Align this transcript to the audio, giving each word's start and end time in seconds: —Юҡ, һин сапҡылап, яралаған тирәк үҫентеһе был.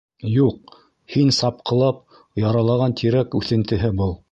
—Юҡ, 0.35 0.71
һин 1.15 1.29
сапҡылап, 1.41 2.01
яралаған 2.45 2.99
тирәк 3.03 3.41
үҫентеһе 3.41 3.97
был. 4.03 4.19